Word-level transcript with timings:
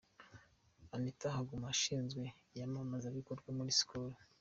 Anita 0.95 1.27
Haguma 1.35 1.67
ushinzwe 1.75 2.23
iyamamazabikorwa 2.55 3.49
muri 3.57 3.71
Skol. 3.79 4.09